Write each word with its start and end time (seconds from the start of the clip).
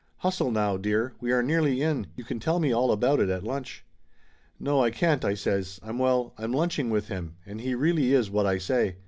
"Hustle 0.17 0.49
now, 0.49 0.77
dear; 0.77 1.13
we 1.21 1.31
are 1.31 1.43
nearly 1.43 1.83
in. 1.83 2.07
You 2.15 2.23
can 2.23 2.39
tell 2.39 2.59
me 2.59 2.73
all 2.73 2.91
about 2.91 3.19
it 3.19 3.29
at 3.29 3.43
lunch." 3.43 3.85
"No, 4.59 4.81
I 4.81 4.89
can't," 4.89 5.23
I 5.23 5.35
says. 5.35 5.79
"I'm 5.83 5.99
well, 5.99 6.33
I'm 6.39 6.53
lunching 6.53 6.89
with 6.89 7.09
him, 7.09 7.35
and 7.45 7.61
he 7.61 7.75
really 7.75 8.11
is 8.15 8.27
what 8.27 8.47
I 8.47 8.57
say." 8.57 8.95